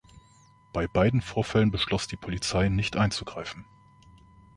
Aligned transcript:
Bei 0.73 0.87
beiden 0.87 1.21
Vorfällen 1.21 1.69
beschloss 1.69 2.07
die 2.07 2.15
Polizei, 2.15 2.69
nicht 2.69 2.97
einzugreifen. 2.97 3.65